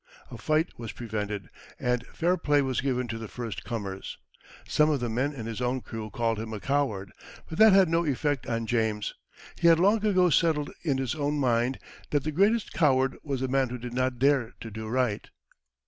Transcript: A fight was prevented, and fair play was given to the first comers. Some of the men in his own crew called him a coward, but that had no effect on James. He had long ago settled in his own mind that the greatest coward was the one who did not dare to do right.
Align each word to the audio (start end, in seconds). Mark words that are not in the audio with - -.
A 0.31 0.37
fight 0.39 0.69
was 0.79 0.91
prevented, 0.93 1.51
and 1.79 2.03
fair 2.07 2.35
play 2.35 2.63
was 2.63 2.81
given 2.81 3.07
to 3.09 3.19
the 3.19 3.27
first 3.27 3.63
comers. 3.63 4.17
Some 4.67 4.89
of 4.89 4.99
the 4.99 5.09
men 5.11 5.31
in 5.31 5.45
his 5.45 5.61
own 5.61 5.81
crew 5.81 6.09
called 6.09 6.39
him 6.39 6.53
a 6.53 6.59
coward, 6.59 7.11
but 7.47 7.59
that 7.59 7.71
had 7.73 7.87
no 7.87 8.03
effect 8.03 8.47
on 8.47 8.65
James. 8.65 9.13
He 9.59 9.67
had 9.67 9.79
long 9.79 10.03
ago 10.03 10.31
settled 10.31 10.71
in 10.81 10.97
his 10.97 11.13
own 11.13 11.37
mind 11.37 11.77
that 12.09 12.23
the 12.23 12.31
greatest 12.31 12.73
coward 12.73 13.15
was 13.21 13.41
the 13.41 13.47
one 13.47 13.69
who 13.69 13.77
did 13.77 13.93
not 13.93 14.17
dare 14.17 14.53
to 14.61 14.71
do 14.71 14.87
right. 14.87 15.29